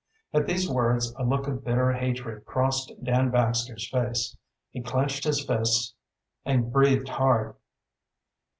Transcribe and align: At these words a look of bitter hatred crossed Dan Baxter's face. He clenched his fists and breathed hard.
At 0.33 0.47
these 0.47 0.67
words 0.67 1.13
a 1.19 1.23
look 1.23 1.45
of 1.47 1.63
bitter 1.63 1.93
hatred 1.93 2.43
crossed 2.43 2.91
Dan 3.03 3.29
Baxter's 3.29 3.87
face. 3.87 4.35
He 4.71 4.81
clenched 4.81 5.25
his 5.25 5.45
fists 5.45 5.93
and 6.43 6.73
breathed 6.73 7.09
hard. 7.09 7.53